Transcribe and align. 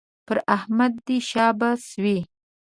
پر 0.27 0.37
احمد 0.55 0.93
دې 1.05 1.17
شاباس 1.29 1.83
وي 2.03 2.19